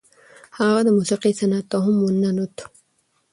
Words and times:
هغه 0.57 0.79
د 0.85 0.89
موسیقۍ 0.97 1.31
صنعت 1.39 1.65
ته 1.71 1.77
هم 1.83 1.95
ننوت. 2.23 2.57